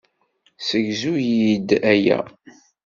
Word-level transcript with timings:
Segzu-yi-d 0.67 1.69
aya. 1.93 2.19